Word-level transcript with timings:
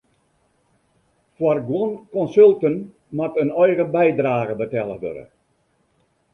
Foar 1.37 1.59
guon 1.67 1.91
konsulten 2.15 2.75
moat 3.19 3.39
in 3.45 3.53
eigen 3.67 3.93
bydrage 3.99 4.53
betelle 4.65 4.95
wurde. 5.05 5.25